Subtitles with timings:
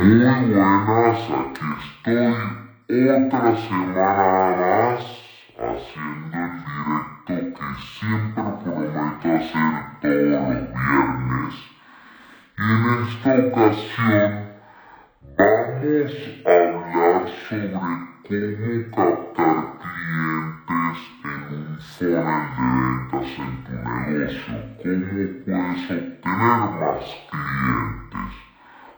[0.00, 5.04] Muy buenas, aquí estoy otra semana más
[5.58, 6.54] haciendo el
[7.26, 7.68] directo que
[7.98, 11.54] siempre prometo hacer todos los viernes.
[12.56, 14.30] Y en esta ocasión
[15.36, 16.14] vamos
[16.46, 17.68] a hablar sobre
[18.22, 22.48] cómo captar clientes en un funnel de
[22.96, 24.48] ventas en tu negocio, cómo puedes
[26.00, 28.49] obtener más clientes.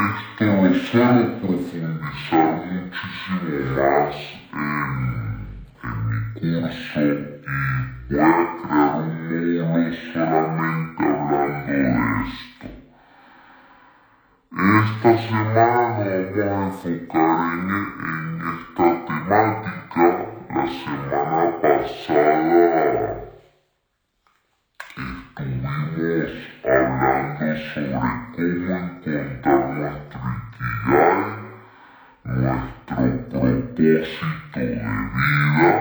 [0.09, 4.19] esto lo suelo profundizar muchísimo más
[4.55, 4.61] en,
[5.85, 11.77] en mi curso y voy a crear un módulo solamente hablando de
[12.25, 12.82] esto.
[14.55, 20.05] Esta semana nos vamos a enfocar en, esta temática.
[20.51, 22.53] La semana pasada
[24.95, 25.73] estuvimos
[26.65, 28.11] hablando sobre cómo
[28.43, 31.33] encontrar nuestro Ikigai,
[32.25, 32.97] nuestro
[33.31, 35.77] propósito de vida.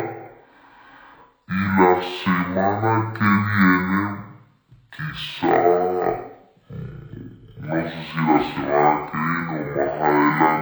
[1.48, 1.92] Y la
[2.24, 4.02] semana que viene,
[4.92, 5.92] quizá
[7.62, 10.61] no sé si la semana que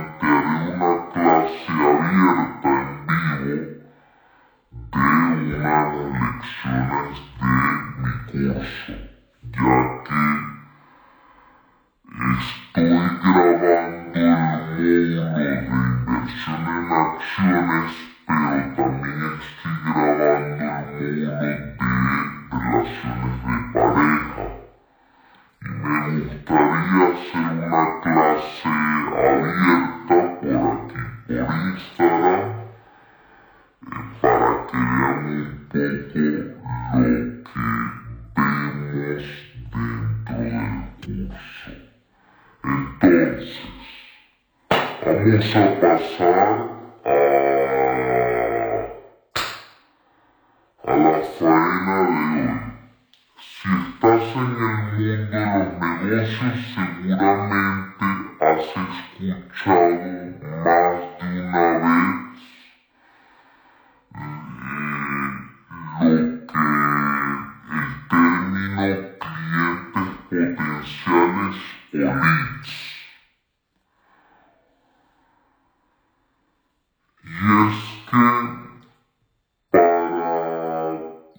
[34.71, 36.19] vean un poco
[36.93, 37.59] lo que
[38.35, 39.23] vemos
[39.71, 41.71] dentro del curso.
[42.63, 43.59] Entonces,
[45.05, 46.78] vamos a pasar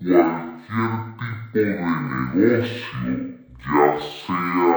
[0.03, 1.99] cualquier tipo de
[2.35, 4.70] negocio, ya sea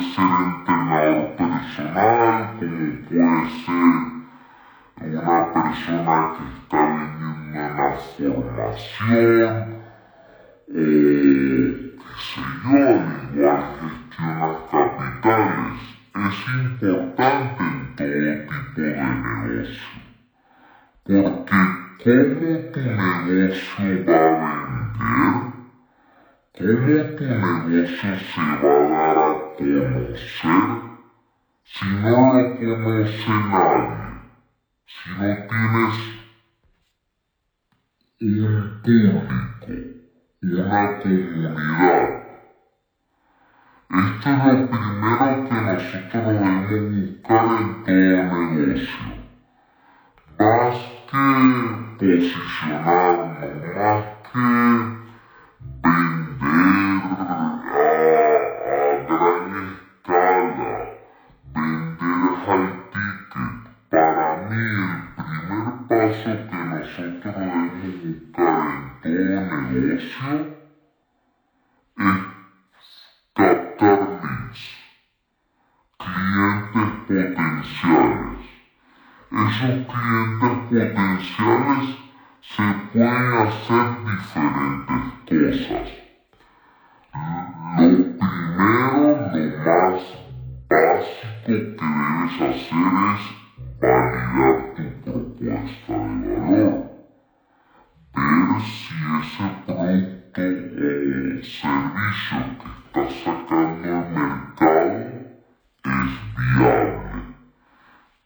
[0.00, 3.84] puede ser entrenador personal, como puede ser
[5.18, 7.66] una persona que está vendiendo una
[8.16, 9.54] formación,
[10.68, 15.80] o qué sé yo, al igual gestionas capitales.
[16.12, 18.18] Es importante en todo
[18.48, 19.98] tipo de negocio.
[21.04, 21.60] Porque
[22.04, 25.59] ¿cómo tu negocio va a vender?
[26.52, 30.68] ¿Cómo tu negocio se va a dar a conocer
[31.62, 34.10] si no lo conoce nadie?
[34.84, 35.96] Si no tienes
[38.20, 39.70] un público,
[40.42, 42.08] una comunidad.
[43.90, 49.04] Esto es lo primero que nosotros debemos buscar en todo negocio.
[50.38, 50.78] Más
[51.10, 51.24] que
[51.98, 54.38] posicionarnos, más que
[55.82, 56.19] vender
[56.50, 57.60] a,
[58.72, 60.90] a gran escala,
[61.54, 63.60] vender high ticket.
[63.90, 70.50] Para mí el primer paso que nosotros debemos buscar en todo negocio
[71.98, 72.22] es
[73.34, 74.60] captar leads,
[75.98, 78.40] clientes potenciales.
[79.32, 81.86] Esos clientes potenciales
[82.40, 86.09] se pueden hacer diferentes cosas.
[87.12, 90.00] Lo primero, lo más
[90.68, 93.22] básico que debes hacer es
[93.80, 96.80] validar tu propuesta de valor.
[98.14, 105.26] Ver si ese producto o servicio que estás sacando al mercado
[105.84, 107.24] es viable.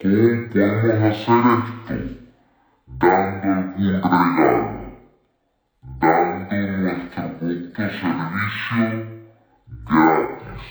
[0.00, 1.96] ¿Cómo podemos hacer esto?
[2.86, 4.94] Dando algún regalo,
[6.00, 7.33] dando nuestro
[7.90, 9.22] servicio
[9.68, 10.64] gratis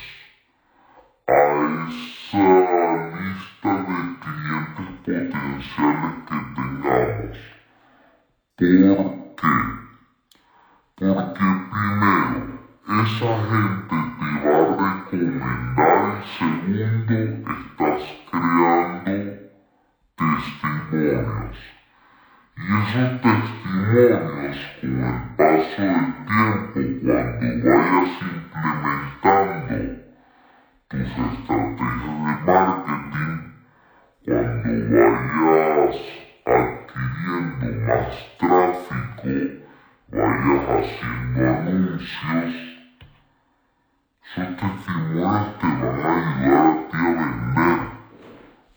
[1.27, 1.39] a
[1.88, 2.48] esa
[3.13, 4.88] lista de clientes
[5.31, 7.38] potenciales que tengamos.
[8.57, 9.73] ¿Por qué?
[30.94, 33.36] Tus estrategias de marketing,
[34.25, 35.98] cuando vayas
[36.45, 39.34] adquiriendo más tráfico,
[40.10, 42.54] vayas haciendo anuncios,
[44.36, 47.80] esos testimonios te van a ayudar a ti a vender,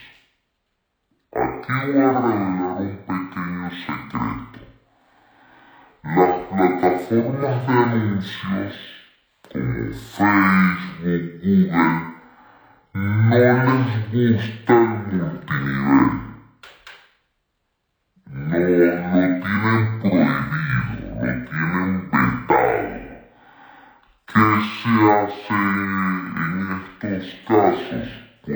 [1.34, 4.60] Aquí voy a revelar un pequeño secreto.
[6.04, 8.76] Las plataformas de anuncios
[9.54, 11.98] como Facebook, Google,
[12.94, 16.28] no les gusta el multinivel.
[18.26, 20.88] No lo tienen prohibido,
[21.22, 22.98] lo tienen vetado.
[24.28, 24.46] ¿Qué
[24.78, 25.60] se hace
[26.38, 28.08] en estos casos?
[28.48, 28.56] Pues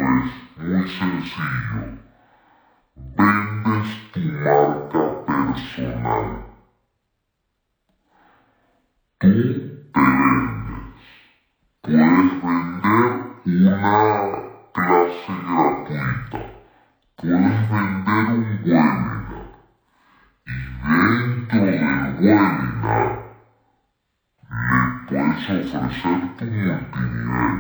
[0.56, 2.00] muy sencillo.
[2.96, 6.52] Vendes tu marca personal
[9.22, 9.28] tú
[9.94, 11.06] te vendes.
[11.82, 13.10] Puedes vender
[13.46, 13.98] una
[14.74, 16.40] clase gratuita.
[17.18, 19.22] Puedes vender un webinar.
[20.46, 20.52] Y
[20.82, 23.12] dentro del webinar
[24.62, 24.78] le
[25.08, 27.58] puedes ofrecer tu multinivel.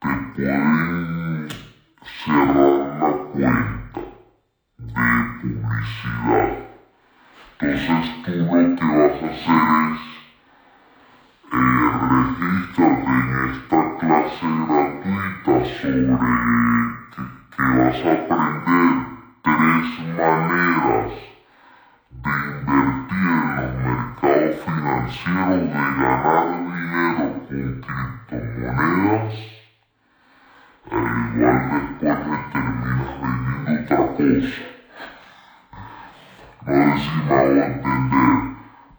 [0.02, 1.48] te pueden
[2.04, 3.54] cerrar la cuenta
[4.78, 5.04] de
[5.42, 6.50] publicidad.
[7.60, 10.02] Entonces tú lo que vas a hacer es
[11.54, 16.34] eh, regístrate en esta clase gratuita sobre
[17.52, 18.94] que, vas a aprender
[19.44, 21.12] tres maneras
[22.10, 29.36] de invertir en los mercados financieros, de ganar dinero con criptomonedas,
[30.92, 31.06] al
[31.36, 31.58] igual
[32.02, 34.75] después le terminas vendiendo otra cosa.
[36.66, 38.40] Me hago entender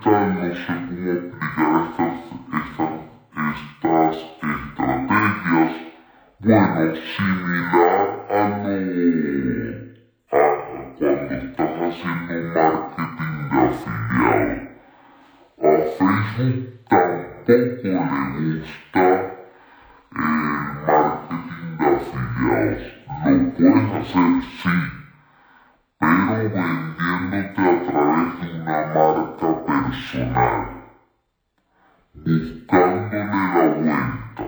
[0.00, 2.14] tal, no sé cómo aplicar estas,
[3.56, 5.72] estas, estrategias.
[6.38, 7.93] Bueno, similar
[18.34, 19.04] gusta
[20.10, 22.82] el marketing de afiliados.
[23.24, 24.94] Lo puedes hacer, sí
[26.04, 30.60] pero vendiéndote a través de una marca personal,
[32.14, 33.42] buscándole la
[33.84, 34.44] vuelta.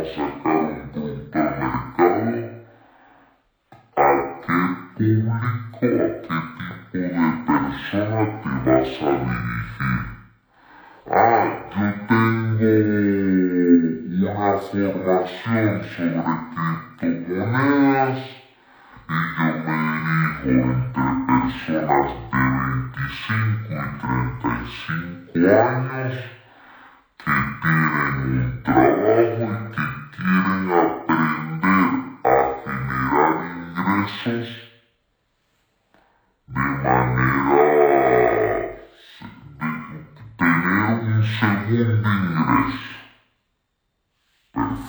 [0.05, 2.51] sacar un producto al mercado,
[3.97, 4.09] ¿a
[4.43, 4.61] qué
[4.95, 5.87] público,
[6.29, 10.03] a qué tipo de persona te vas a dirigir?
[11.07, 12.71] Ah, yo tengo
[14.27, 16.23] una formación sobre
[16.97, 18.19] criptomonedas
[19.09, 23.50] y yo me dirijo entre personas de 25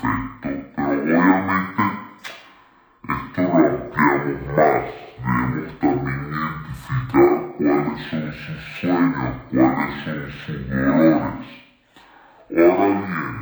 [0.01, 1.83] Perfecto, pero obviamente
[3.03, 4.85] esto lo ampliamos más.
[5.21, 11.49] Debemos también identificar cuáles son sus sueños, cuáles son sus dolores.
[12.49, 13.35] Ahora bien,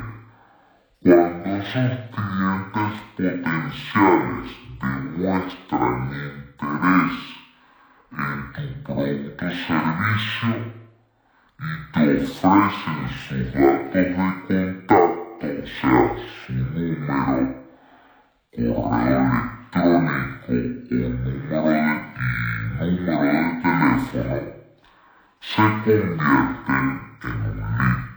[1.02, 4.48] cuando esos clientes potenciales
[4.82, 7.16] demuestran interés
[8.12, 10.52] en tu producto o servicio
[11.58, 15.09] y te ofrecen sus datos de contacto,
[15.40, 16.16] o sea,
[16.46, 17.54] su número,
[18.52, 19.20] correo
[19.70, 21.80] electrónico o número de,
[22.80, 24.44] y número de teléfono
[25.40, 26.86] se convierten
[27.22, 28.10] en un lead.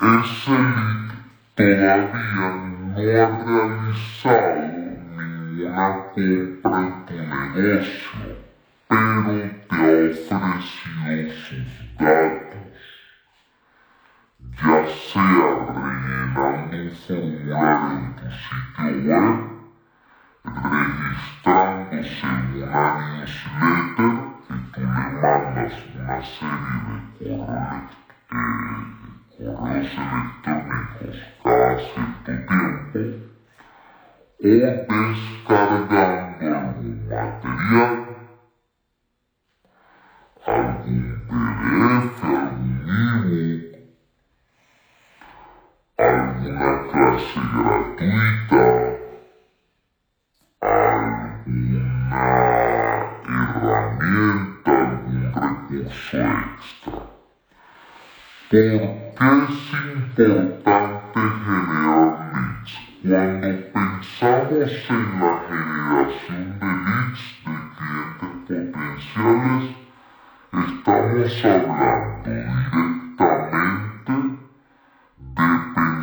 [0.00, 1.10] Ese lead
[1.54, 4.62] todavía no ha realizado
[5.16, 8.24] ninguna compra en tu negocio,
[8.88, 9.34] pero
[9.68, 11.68] te ha ofrecido sus
[11.98, 12.64] datos
[14.56, 19.36] ya sea rellenando un formulario en tu sitio web,
[20.44, 22.84] registrándose en una
[23.18, 24.12] newsletter
[24.48, 27.92] que tú le mandas una serie de correos,
[28.30, 32.98] eh, correos electrónicos cada cierto tiempo,
[34.38, 34.56] o
[34.88, 37.94] descargando algún material,
[40.46, 43.75] algún PDF, algún ebook,
[45.98, 48.64] alguna clase gratuita,
[50.60, 52.24] alguna
[53.24, 56.92] herramienta, algún recurso extra.
[56.92, 58.66] ¿Por qué
[59.20, 62.72] es importante generar leads?
[63.02, 69.64] Cuando pensamos en la generación de leads de clientes potenciales,
[70.52, 72.95] estamos hablando directamente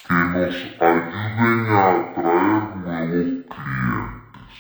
[0.07, 4.53] que nos ayuden a atraer nuevos clientes.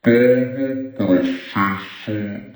[0.00, 0.34] Todo
[0.96, 2.52] proceso de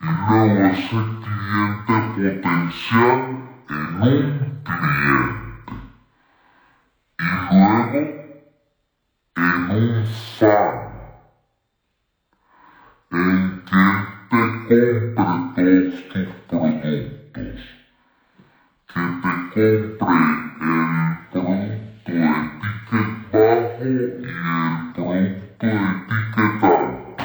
[0.00, 3.20] Y luego ese cliente potencial
[3.68, 4.28] en un
[4.64, 5.74] cliente.
[7.18, 8.24] Y luego
[9.36, 10.04] en un
[10.38, 10.78] fan.
[13.10, 13.96] En quien
[14.28, 14.40] te
[15.14, 17.60] compre todos tus productos.
[18.86, 19.96] Que te compre el
[21.28, 21.40] producto
[22.06, 22.28] de
[22.60, 25.76] ticket bajo y el producto de
[26.08, 27.24] ticket alto.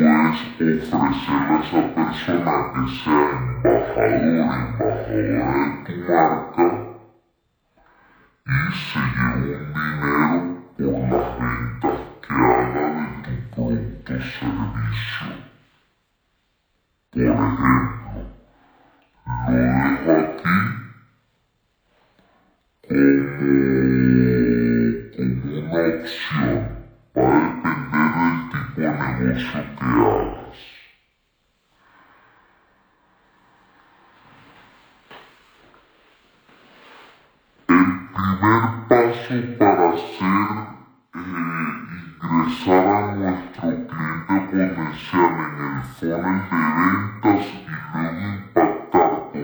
[0.00, 3.24] Puedes ofrecerle a esa persona que sea
[3.60, 6.64] embajador embajadora de tu marca
[8.46, 10.38] y se lleva un dinero
[10.76, 12.86] por las ventas que haga
[13.24, 15.26] de tu producto o servicio.
[17.10, 17.89] Por ejemplo,
[37.68, 40.50] El primer paso para hacer
[41.14, 41.28] eh,
[42.22, 49.42] ingresar a nuestro cliente potencial en el funnel de ventas y luego impactar con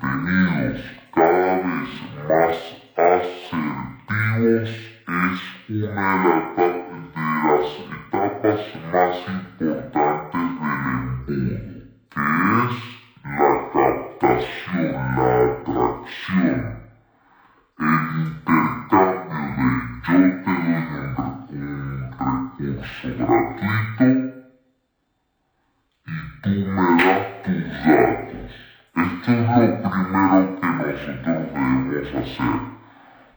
[0.00, 0.80] contenidos
[1.14, 1.92] cada vez
[2.28, 2.58] más
[2.96, 4.70] asertivos
[5.06, 6.74] es una de,
[7.44, 8.60] las etapas
[8.92, 10.92] más importantes del
[11.26, 12.20] embudo, que
[12.64, 12.74] es
[13.24, 16.78] la captación, la atracción,
[17.78, 22.10] el intercambio de yo te doy un,
[22.56, 24.04] recurso gratuito
[26.06, 28.50] y tú me das tus datos.
[28.94, 32.60] Esto es lo primero que nosotros debemos hacer,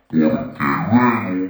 [0.08, 1.48] porque luego